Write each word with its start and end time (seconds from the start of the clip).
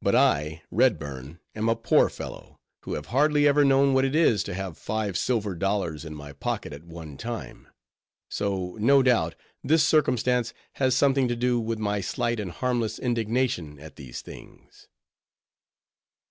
But, 0.00 0.14
I, 0.14 0.62
Redburn, 0.70 1.38
am 1.54 1.68
a 1.68 1.76
poor 1.76 2.08
fellow, 2.08 2.58
who 2.84 2.94
have 2.94 3.08
hardly 3.08 3.46
ever 3.46 3.62
known 3.62 3.92
what 3.92 4.06
it 4.06 4.14
is 4.14 4.42
to 4.44 4.54
have 4.54 4.78
five 4.78 5.18
silver 5.18 5.54
dollars 5.54 6.06
in 6.06 6.14
my 6.14 6.32
pocket 6.32 6.72
at 6.72 6.84
one 6.84 7.18
time; 7.18 7.68
so, 8.30 8.78
no 8.80 9.02
doubt, 9.02 9.34
this 9.62 9.86
circumstance 9.86 10.54
has 10.76 10.96
something 10.96 11.28
to 11.28 11.36
do 11.36 11.60
with 11.60 11.78
my 11.78 12.00
slight 12.00 12.40
and 12.40 12.52
harmless 12.52 12.98
indignation 12.98 13.78
at 13.78 13.96
these 13.96 14.22
things. 14.22 14.88